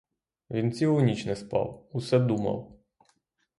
Він 0.51 0.71
цілу 0.71 1.01
ніч 1.01 1.25
не 1.25 1.35
спав, 1.35 1.87
усе 1.91 2.19
думав. 2.19 2.79